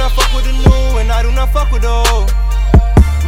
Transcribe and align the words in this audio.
not 0.00 0.12
fuck 0.12 0.32
with 0.32 0.48
the 0.48 0.56
new, 0.56 0.96
and 0.96 1.12
I 1.12 1.20
do 1.22 1.30
not 1.32 1.52
fuck 1.52 1.70
with 1.70 1.82
the 1.82 1.92
old. 1.92 2.32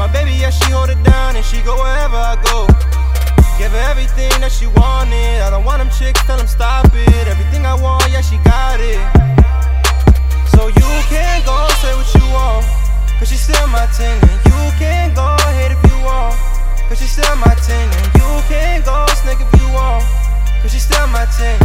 My 0.00 0.08
baby, 0.08 0.32
yeah, 0.32 0.48
she 0.48 0.72
hold 0.72 0.88
it 0.88 0.96
down, 1.04 1.36
and 1.36 1.44
she 1.44 1.60
go 1.60 1.76
wherever 1.76 2.16
I 2.16 2.40
go. 2.40 2.64
Give 3.60 3.68
her 3.76 3.84
everything 3.92 4.32
that 4.40 4.48
she 4.48 4.64
wanted. 4.80 5.44
I 5.44 5.52
don't 5.52 5.68
want 5.68 5.84
them 5.84 5.92
chicks, 5.92 6.24
tell 6.24 6.40
them 6.40 6.48
stop 6.48 6.88
it. 6.96 7.28
Everything 7.28 7.68
I 7.68 7.76
want, 7.76 8.08
yeah, 8.08 8.24
she 8.24 8.40
got 8.40 8.80
it. 8.80 8.96
So 10.56 10.72
you 10.72 10.88
can 11.12 11.44
go 11.44 11.60
say 11.84 11.92
what 11.92 12.08
you 12.16 12.24
want, 12.32 12.64
cause 13.20 13.28
she's 13.28 13.44
still 13.44 13.68
my 13.68 13.84
ting. 13.92 14.16
And 14.24 14.40
you 14.48 14.60
can 14.80 15.12
go 15.12 15.28
ahead 15.52 15.76
if 15.76 15.80
you 15.84 15.96
want, 16.00 16.40
cause 16.88 16.96
she's 16.96 17.12
still 17.12 17.36
my 17.36 17.52
ting. 17.60 17.88
And 18.00 18.08
you 18.16 18.30
can 18.48 18.80
go 18.80 19.04
snake 19.20 19.44
if 19.44 19.50
you 19.60 19.68
want, 19.76 20.08
cause 20.64 20.72
she's 20.72 20.88
still 20.88 21.04
my 21.12 21.28
ting. 21.36 21.60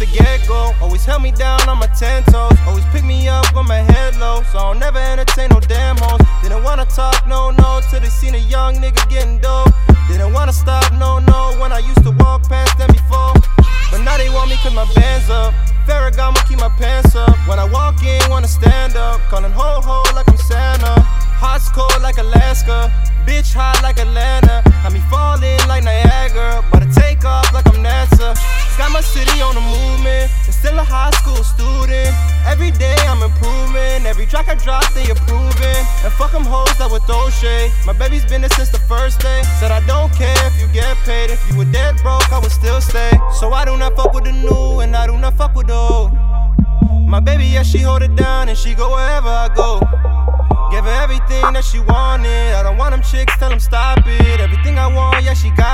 The 0.00 0.06
get 0.06 0.48
go. 0.48 0.72
Always 0.80 1.04
held 1.04 1.22
me 1.22 1.30
down 1.30 1.60
on 1.68 1.78
my 1.78 1.86
ten 1.88 2.24
toes. 2.24 2.56
Always 2.66 2.84
pick 2.86 3.04
me 3.04 3.28
up 3.28 3.44
with 3.54 3.68
my 3.68 3.84
head 3.92 4.16
low. 4.16 4.42
So 4.50 4.58
I'll 4.58 4.74
never 4.74 4.98
entertain 4.98 5.50
no 5.50 5.60
damn 5.60 5.96
hoes. 5.98 6.20
Didn't 6.42 6.64
wanna 6.64 6.86
talk, 6.86 7.26
no, 7.28 7.50
no, 7.50 7.80
till 7.90 8.00
they 8.00 8.08
seen 8.08 8.34
a 8.34 8.38
young 8.38 8.76
nigga 8.76 9.04
getting 9.10 9.38
dope. 9.38 9.68
Didn't 10.08 10.32
wanna 10.32 10.54
stop, 10.54 10.90
no, 10.94 11.18
no, 11.18 11.54
when 11.60 11.70
I 11.70 11.78
used 11.78 12.02
to 12.04 12.12
walk 12.12 12.48
past 12.48 12.78
them 12.78 12.88
before. 12.90 13.34
But 13.90 14.00
now 14.00 14.16
they 14.16 14.30
want 14.30 14.48
me 14.48 14.56
cause 14.62 14.74
my 14.74 14.88
band's 14.94 15.28
up. 15.28 15.52
Ferragamo 15.86 16.38
keep 16.48 16.58
my 16.58 16.70
pants 16.80 17.14
up. 17.14 17.36
When 17.46 17.58
I 17.58 17.64
walk 17.64 18.02
in, 18.02 18.20
wanna 18.30 18.48
stand 18.48 18.96
up. 18.96 19.20
Calling 19.28 19.52
ho 19.52 19.80
ho 19.82 20.02
like 20.14 20.28
I'm 20.28 20.36
Santa. 20.36 20.94
Hot's 21.42 21.68
cold 21.70 22.00
like 22.00 22.18
Alaska. 22.18 22.92
Bitch 23.26 23.52
hot 23.52 23.82
like 23.82 23.98
Atlanta. 23.98 24.62
Got 24.82 24.92
me 24.92 25.00
falling 25.10 25.58
like 25.68 25.84
Niagara. 25.84 26.64
But 26.70 26.84
I 26.84 26.86
take 26.92 27.24
off 27.24 27.52
like 27.52 27.66
I'm 27.66 27.82
NASA. 27.82 28.36
Got 28.78 28.92
my 28.92 29.00
city 29.00 29.40
on 29.40 29.54
the 29.54 29.60
movement. 29.60 29.79
High 30.84 31.10
school 31.10 31.42
student. 31.44 32.08
Every 32.46 32.70
day 32.70 32.96
I'm 33.06 33.22
improving. 33.22 34.06
Every 34.06 34.26
track 34.26 34.48
I 34.48 34.54
drop, 34.54 34.84
they 34.94 35.08
approving. 35.10 35.82
And 36.04 36.12
fuck 36.14 36.32
them 36.32 36.44
hoes 36.44 36.76
that 36.78 36.90
would 36.90 37.02
throw 37.02 37.28
shade. 37.30 37.72
My 37.86 37.92
baby's 37.92 38.24
been 38.24 38.40
there 38.40 38.50
since 38.50 38.70
the 38.70 38.80
first 38.88 39.20
day. 39.20 39.42
Said 39.60 39.70
I 39.70 39.84
don't 39.86 40.12
care 40.14 40.34
if 40.46 40.60
you 40.60 40.66
get 40.72 40.96
paid. 41.04 41.30
If 41.30 41.40
you 41.50 41.56
were 41.58 41.70
dead 41.70 41.96
broke, 42.02 42.32
I 42.32 42.38
would 42.38 42.52
still 42.52 42.80
stay. 42.80 43.10
So 43.38 43.52
I 43.52 43.64
do 43.64 43.76
not 43.76 43.96
fuck 43.96 44.12
with 44.12 44.24
the 44.24 44.32
new, 44.32 44.80
and 44.80 44.96
I 44.96 45.06
do 45.06 45.16
not 45.18 45.34
fuck 45.36 45.54
with 45.54 45.68
the 45.68 45.74
old. 45.74 46.12
My 47.08 47.20
baby, 47.20 47.44
yeah, 47.44 47.62
she 47.62 47.78
hold 47.78 48.02
it 48.02 48.14
down, 48.14 48.48
and 48.48 48.56
she 48.56 48.74
go 48.74 48.92
wherever 48.92 49.28
I 49.28 49.48
go. 49.54 49.80
Give 50.70 50.84
her 50.84 51.02
everything 51.02 51.42
that 51.54 51.64
she 51.64 51.80
wanted. 51.80 52.54
I 52.54 52.62
don't 52.62 52.78
want 52.78 52.92
them 52.92 53.02
chicks, 53.02 53.36
tell 53.38 53.50
them 53.50 53.58
stop 53.58 53.98
it. 54.06 54.40
Everything 54.40 54.78
I 54.78 54.86
want, 54.86 55.24
yeah, 55.24 55.34
she 55.34 55.50
got 55.50 55.69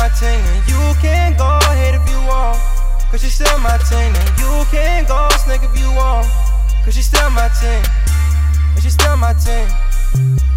my 0.00 0.08
ting. 0.08 0.40
And 0.40 0.66
you 0.66 0.80
can 1.02 1.36
go 1.36 1.58
ahead 1.68 1.94
if 1.94 2.08
you 2.08 2.16
want, 2.26 2.58
cause 3.10 3.20
she's 3.20 3.34
still 3.34 3.58
my 3.58 3.76
ting. 3.90 4.10
And 4.16 4.30
you 4.40 4.64
can 4.72 5.04
go 5.04 5.28
snake 5.44 5.62
if 5.62 5.78
you 5.78 5.92
want, 5.92 6.26
cause 6.84 6.94
she's 6.94 7.06
still 7.06 7.28
my 7.28 7.48
ting. 7.60 7.84
And 8.72 8.82
she's 8.82 8.94
still 8.94 9.16
my 9.18 9.34
still 9.34 10.49